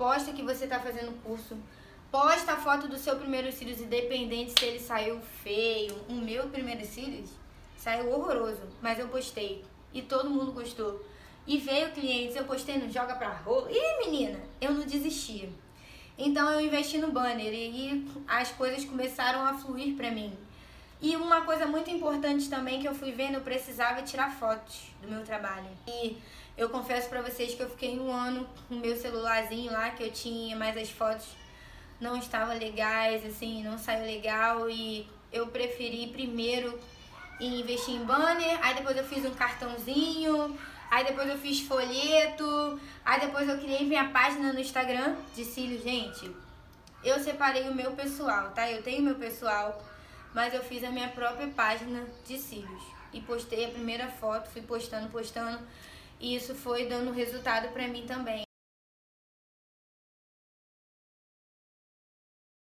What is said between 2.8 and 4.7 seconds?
do seu primeiro cílios, independente se